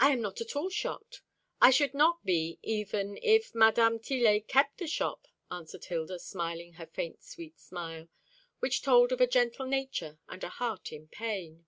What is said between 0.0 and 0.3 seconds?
"I am